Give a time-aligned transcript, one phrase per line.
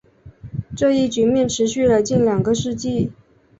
[0.75, 3.11] 这一局面持续了近两个世纪。